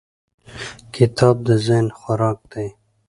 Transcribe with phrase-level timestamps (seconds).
[0.95, 2.67] کتاب د ذهن خوراک دی.